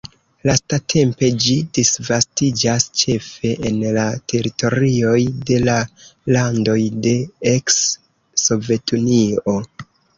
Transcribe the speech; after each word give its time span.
Lastatempe 0.49 1.27
ĝi 1.43 1.57
disvastiĝas 1.77 2.87
ĉefe 3.03 3.53
en 3.71 3.79
la 3.99 4.07
teritorioj 4.35 5.21
de 5.53 5.63
la 5.69 5.79
landoj 6.39 6.79
de 7.07 7.17
eks-Sovetunio. 7.57 9.61